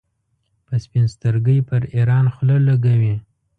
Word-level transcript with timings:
په 0.65 0.73
سپین 0.83 1.05
سترګۍ 1.15 1.59
پر 1.69 1.81
ایران 1.95 2.25
خوله 2.33 2.57
لګوي. 2.67 3.15